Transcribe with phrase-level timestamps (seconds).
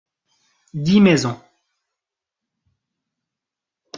[0.85, 1.37] Dix maisons.